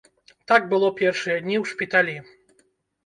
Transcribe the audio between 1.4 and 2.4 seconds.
дні ў шпіталі.